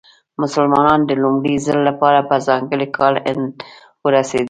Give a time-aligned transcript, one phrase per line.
[0.41, 3.53] مسلمانان د لومړي ځل لپاره په ځانګړي کال هند
[4.03, 4.39] ورسېدل.